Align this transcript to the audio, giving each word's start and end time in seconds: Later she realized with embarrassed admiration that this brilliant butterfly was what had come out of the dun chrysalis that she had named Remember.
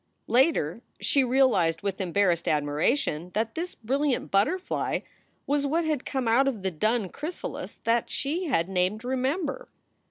Later 0.25 0.81
she 0.99 1.23
realized 1.23 1.83
with 1.83 2.01
embarrassed 2.01 2.47
admiration 2.47 3.29
that 3.35 3.53
this 3.53 3.75
brilliant 3.75 4.31
butterfly 4.31 5.01
was 5.45 5.67
what 5.67 5.85
had 5.85 6.07
come 6.07 6.27
out 6.27 6.47
of 6.47 6.63
the 6.63 6.71
dun 6.71 7.07
chrysalis 7.09 7.77
that 7.83 8.09
she 8.09 8.45
had 8.45 8.67
named 8.67 9.03
Remember. 9.03 9.69